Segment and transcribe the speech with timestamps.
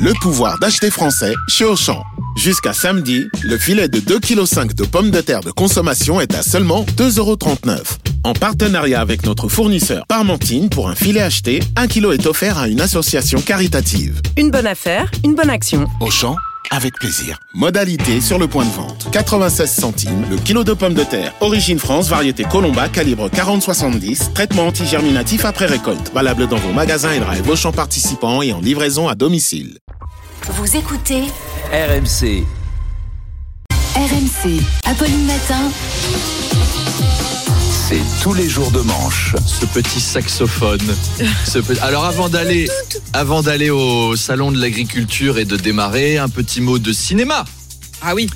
[0.00, 2.02] le pouvoir d'acheter français chez Auchan.
[2.36, 6.42] Jusqu'à samedi, le filet de 2,5 kg de pommes de terre de consommation est à
[6.42, 7.98] seulement 2,39€.
[8.24, 12.68] En partenariat avec notre fournisseur Parmentine, pour un filet acheté, 1 kg est offert à
[12.68, 14.22] une association caritative.
[14.38, 15.86] Une bonne affaire, une bonne action.
[16.00, 16.36] Auchan,
[16.70, 17.38] avec plaisir.
[17.52, 19.08] Modalité sur le point de vente.
[19.10, 21.34] 96 centimes le kilo de pommes de terre.
[21.40, 24.32] Origine France, variété Colomba, calibre 40-70.
[24.32, 26.12] Traitement antigerminatif après récolte.
[26.14, 29.78] Valable dans vos magasins et drive Auchan participants et en livraison à domicile.
[30.48, 31.24] Vous écoutez
[31.70, 32.44] RMC.
[33.94, 34.60] RMC.
[34.84, 35.70] Apolline Matin.
[37.88, 39.34] C'est tous les jours de manche.
[39.46, 40.80] ce petit saxophone.
[41.44, 42.68] Ce Alors avant d'aller,
[43.12, 47.44] avant d'aller au salon de l'agriculture et de démarrer, un petit mot de cinéma.
[48.00, 48.28] Ah oui.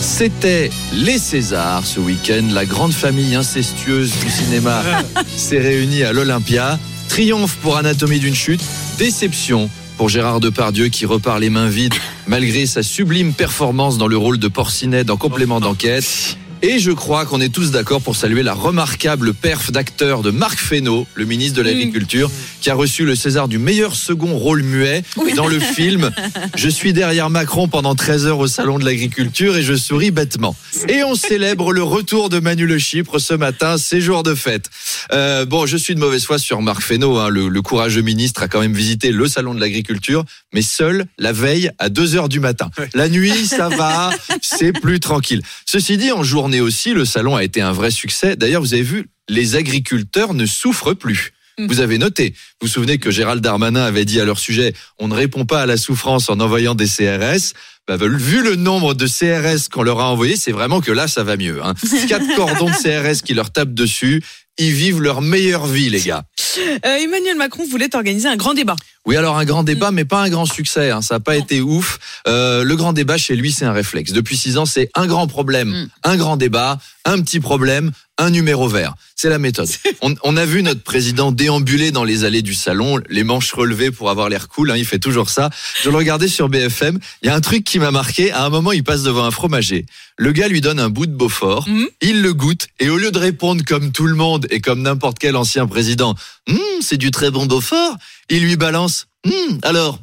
[0.00, 2.48] C'était les Césars ce week-end.
[2.52, 4.82] La grande famille incestueuse du cinéma
[5.36, 6.78] s'est réunie à l'Olympia.
[7.08, 8.60] Triomphe pour Anatomie d'une chute.
[8.98, 11.94] Déception pour Gérard Depardieu qui repart les mains vides
[12.26, 16.36] malgré sa sublime performance dans le rôle de Porcinet dans Complément d'enquête.
[16.62, 20.58] Et je crois qu'on est tous d'accord pour saluer la remarquable perf d'acteur de Marc
[20.58, 22.30] Fesneau, le ministre de l'Agriculture,
[22.62, 25.02] qui a reçu le César du meilleur second rôle muet
[25.36, 26.10] dans le film
[26.56, 30.56] Je suis derrière Macron pendant 13 heures au salon de l'agriculture et je souris bêtement.
[30.88, 34.70] Et on célèbre le retour de Manu Le Chypre ce matin, c'est jour de fête.
[35.12, 38.42] Euh, bon, je suis de mauvaise foi sur Marc Fesneau, hein, le, le courageux ministre
[38.42, 42.28] a quand même visité le salon de l'agriculture, mais seul la veille à 2 heures
[42.28, 42.70] du matin.
[42.94, 44.10] La nuit, ça va,
[44.42, 45.42] c'est plus tranquille.
[45.64, 48.36] Ceci dit, en journée aussi, le salon a été un vrai succès.
[48.36, 51.32] D'ailleurs, vous avez vu, les agriculteurs ne souffrent plus.
[51.58, 55.08] Vous avez noté, vous vous souvenez que Gérald Darmanin avait dit à leur sujet, on
[55.08, 57.54] ne répond pas à la souffrance en envoyant des CRS.
[57.88, 61.24] Bah, vu le nombre de CRS qu'on leur a envoyés, c'est vraiment que là, ça
[61.24, 61.64] va mieux.
[61.64, 61.72] Hein.
[62.08, 64.22] Quatre cordons de CRS qui leur tapent dessus,
[64.58, 66.24] ils vivent leur meilleure vie, les gars.
[66.58, 68.76] Euh, Emmanuel Macron voulait organiser un grand débat.
[69.06, 70.90] Oui, alors un grand débat, mais pas un grand succès.
[70.90, 71.00] hein.
[71.00, 71.98] Ça n'a pas été ouf.
[72.26, 74.12] Euh, le grand débat chez lui, c'est un réflexe.
[74.12, 78.66] Depuis six ans, c'est un grand problème, un grand débat, un petit problème, un numéro
[78.68, 78.94] vert.
[79.14, 79.68] C'est la méthode.
[80.02, 83.90] On, on a vu notre président déambuler dans les allées du salon, les manches relevées
[83.90, 84.70] pour avoir l'air cool.
[84.70, 85.50] hein, il fait toujours ça.
[85.82, 86.98] Je le regardais sur BFM.
[87.22, 88.32] Il y a un truc qui m'a marqué.
[88.32, 89.86] À un moment, il passe devant un fromager.
[90.18, 91.68] Le gars lui donne un bout de Beaufort.
[91.68, 91.86] Mhm.
[92.02, 95.18] Il le goûte et au lieu de répondre comme tout le monde et comme n'importe
[95.18, 96.14] quel ancien président,
[96.48, 97.96] Hum, c'est du très bon Beaufort,
[98.30, 98.95] il lui balance.
[99.26, 99.98] Hum, alors,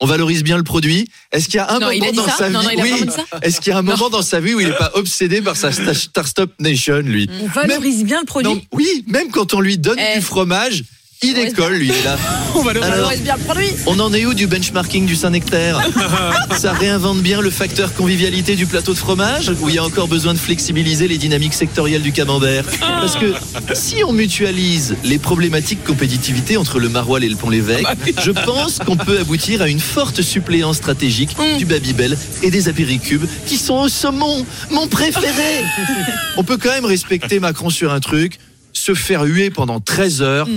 [0.00, 1.08] on valorise bien le produit.
[1.32, 3.04] Est-ce qu'il y a un Non, moment dans sa vie Oui.
[3.42, 5.56] Est-ce qu'il y a un moment dans sa vie où il n'est pas obsédé par
[5.56, 7.28] sa Star Star Stop Nation, lui?
[7.42, 8.52] On valorise bien le produit.
[8.54, 10.18] Non, Oui, même quand on lui donne Eh.
[10.18, 10.84] du fromage,
[11.22, 11.88] il décolle, lui.
[11.88, 12.16] il est là.
[12.54, 13.68] On Alors, bien le produit.
[13.86, 15.78] on en est où du benchmarking du Saint-Nectaire
[16.56, 20.08] Ça réinvente bien le facteur convivialité du plateau de fromage Ou il y a encore
[20.08, 23.34] besoin de flexibiliser les dynamiques sectorielles du camembert Parce que
[23.74, 27.86] si on mutualise les problématiques compétitivité entre le Maroilles et le Pont-l'Évêque,
[28.22, 33.26] je pense qu'on peut aboutir à une forte suppléance stratégique du Babybel et des apéricubes
[33.46, 35.64] qui sont au saumon, mon préféré
[36.38, 38.38] On peut quand même respecter Macron sur un truc
[38.72, 40.48] se faire huer pendant 13 heures,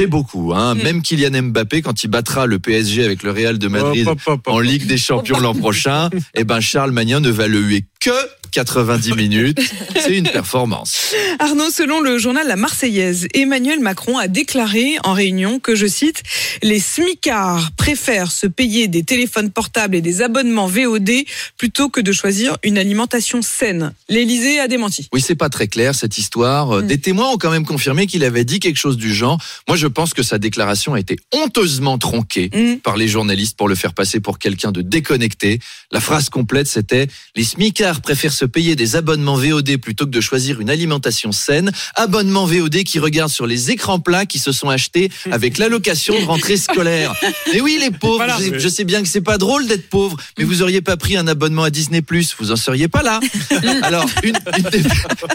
[0.00, 0.52] c'est beaucoup.
[0.54, 0.74] Hein.
[0.74, 4.08] Même Kylian Mbappé, quand il battra le PSG avec le Real de Madrid
[4.46, 8.10] en Ligue des Champions l'an prochain, eh ben Charles Magnin ne va le huer que
[8.50, 9.58] 90 minutes.
[9.94, 11.14] C'est une performance.
[11.38, 16.22] Arnaud, selon le journal La Marseillaise, Emmanuel Macron a déclaré en réunion que, je cite,
[16.62, 21.10] les smicards préfèrent se payer des téléphones portables et des abonnements VOD
[21.56, 23.92] plutôt que de choisir une alimentation saine.
[24.08, 25.08] L'Élysée a démenti.
[25.12, 26.78] Oui, c'est pas très clair cette histoire.
[26.78, 29.38] Euh, Des témoins ont quand même confirmé qu'il avait dit quelque chose du genre.
[29.68, 32.76] Moi, je pense que sa déclaration a été honteusement tronquée Mm.
[32.82, 35.58] par les journalistes pour le faire passer pour quelqu'un de déconnecté.
[35.90, 37.06] La phrase complète, c'était
[37.36, 41.72] les smicards préfèrent se payer des abonnements VOD plutôt que de choisir une alimentation saine.
[41.94, 46.24] Abonnements VOD qui regardent sur les écrans plats qui se sont achetés avec l'allocation de
[46.24, 47.14] rentrée scolaire.
[47.52, 48.38] Mais oui, les pauvres, Voilà.
[48.40, 51.16] je, je sais bien que c'est pas drôle d'être pauvre, mais vous auriez pas pris
[51.16, 52.02] un abonnement à Disney+,
[52.38, 53.20] vous en seriez pas là.
[53.82, 54.82] Alors, une, une des,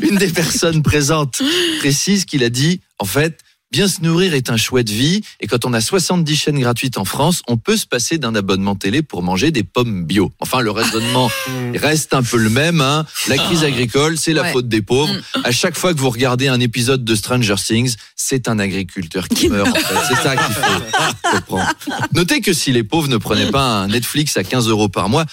[0.09, 1.41] une des personnes présentes
[1.79, 3.39] précise qu'il a dit, en fait,
[3.75, 7.03] bien se nourrir est un chouette vie, et quand on a 70 chaînes gratuites en
[7.03, 10.31] France, on peut se passer d'un abonnement télé pour manger des pommes bio.
[10.39, 11.29] Enfin, le raisonnement
[11.75, 12.79] reste un peu le même.
[12.79, 13.05] Hein.
[13.27, 14.51] La crise agricole, c'est la Ouais.
[14.53, 15.13] faute des pauvres.
[15.43, 19.49] À chaque fois que vous regardez un épisode de Stranger Things, c'est un agriculteur qui
[19.49, 19.67] meurt.
[19.67, 19.95] en fait.
[20.07, 21.67] C'est ça qu'il faut comprendre.
[22.13, 25.25] Notez que si les pauvres ne prenaient pas un Netflix à 15 euros par mois,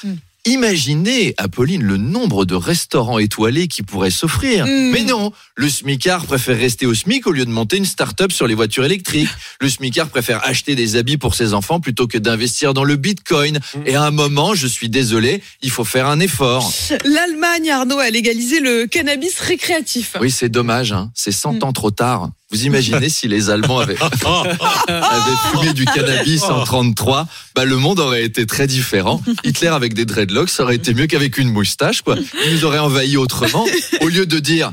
[0.45, 4.67] Imaginez, Apolline, le nombre de restaurants étoilés qui pourraient s'offrir.
[4.67, 4.91] Mm.
[4.91, 8.49] Mais non, le smicard préfère rester au SMIC au lieu de monter une start-up sur
[8.49, 9.29] les voitures électriques.
[9.61, 13.61] Le smicard préfère acheter des habits pour ses enfants plutôt que d'investir dans le bitcoin.
[13.87, 16.73] Et à un moment, je suis désolé, il faut faire un effort.
[17.05, 20.17] L'Allemagne, Arnaud, a légalisé le cannabis récréatif.
[20.21, 21.13] Oui, c'est dommage, hein.
[21.15, 22.31] c'est 100 ans trop tard.
[22.53, 23.97] Vous imaginez si les Allemands avaient,
[24.89, 29.23] avaient fumé du cannabis en 33, bah le monde aurait été très différent.
[29.43, 32.17] Hitler avec des dreadlocks, ça aurait été mieux qu'avec une moustache, quoi.
[32.47, 33.67] Il nous aurait envahi autrement.
[34.03, 34.73] Au lieu de dire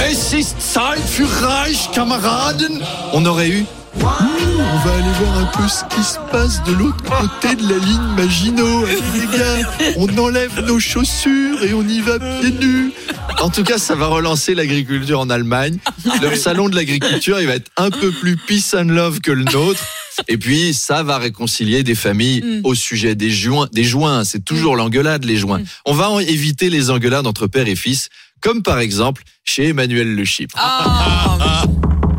[0.00, 2.80] Es ist Zeit für Reich, Kameraden,
[3.12, 3.64] on aurait eu
[4.00, 7.78] On va aller voir un peu ce qui se passe de l'autre côté de la
[7.78, 8.84] ligne Maginot.
[8.84, 12.92] Allez, les gars, on enlève nos chaussures et on y va pieds nus.
[13.40, 15.78] En tout cas, ça va relancer l'agriculture en Allemagne.
[16.22, 19.44] Leur salon de l'agriculture, il va être un peu plus peace and love que le
[19.44, 19.80] nôtre.
[20.28, 22.60] Et puis, ça va réconcilier des familles Mm.
[22.64, 23.68] au sujet des joints.
[23.72, 25.60] Des joints, c'est toujours l'engueulade, les joints.
[25.86, 28.08] On va en éviter les engueulades entre père et fils,
[28.40, 30.54] comme par exemple chez Emmanuel Le Chypre.
[30.58, 31.64] Ah,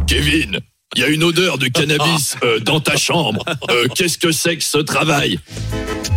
[0.07, 0.60] Kevin,
[0.95, 3.44] il y a une odeur de cannabis euh, dans ta chambre.
[3.69, 5.39] Euh, Qu'est-ce que c'est que ce travail?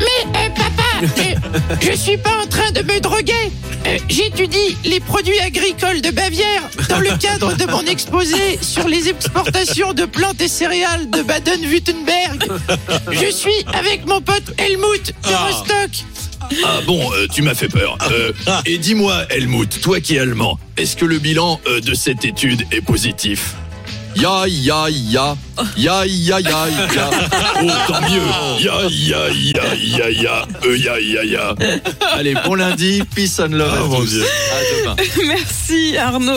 [0.00, 1.34] Eh, papa, eh,
[1.90, 3.32] je suis pas en train de me droguer.
[3.86, 9.08] Euh, J'étudie les produits agricoles de Bavière dans le cadre de mon exposé sur les
[9.08, 12.48] exportations de plantes et céréales de Baden-Württemberg.
[13.10, 15.90] Je suis avec mon pote Helmut de Rostock.
[16.64, 17.98] Ah bon, euh, tu m'as fait peur.
[18.10, 18.32] Euh,
[18.64, 22.64] et dis-moi, Helmut, toi qui es allemand, est-ce que le bilan euh, de cette étude
[22.72, 23.54] est positif?
[24.18, 25.36] Ya, ya, ya.
[25.76, 27.10] Ya, ya, ya, ya.
[27.60, 28.22] Oh, tant mieux.
[28.60, 31.54] Ya, ya, ya, ya, ya, euh, ya, ya, ya.
[32.14, 34.06] Allez, bon lundi, peace and love à Oh, mon tous.
[34.10, 34.24] Dieu.
[34.24, 34.58] À
[34.94, 34.96] demain.
[35.28, 36.36] merci Arnaud.